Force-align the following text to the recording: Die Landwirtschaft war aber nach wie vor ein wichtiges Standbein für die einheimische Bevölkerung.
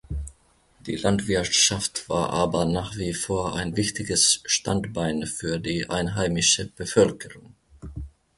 Die 0.79 0.95
Landwirtschaft 0.95 2.09
war 2.09 2.31
aber 2.31 2.65
nach 2.65 2.95
wie 2.95 3.13
vor 3.13 3.55
ein 3.55 3.77
wichtiges 3.77 4.41
Standbein 4.45 5.27
für 5.27 5.59
die 5.59 5.91
einheimische 5.91 6.71
Bevölkerung. 6.75 7.53